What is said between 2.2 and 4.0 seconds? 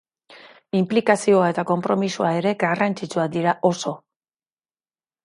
ere garrantzitsuak dira oso.